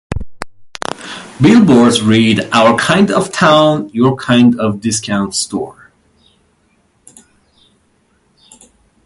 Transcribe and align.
Billboards 1.39 2.01
read, 2.01 2.49
"Our 2.51 2.75
Kind 2.75 3.11
of 3.11 3.31
Town, 3.31 3.89
Your 3.93 4.17
Kind 4.17 4.59
of 4.59 4.81
Discount 4.81 5.35
Store". 5.35 5.91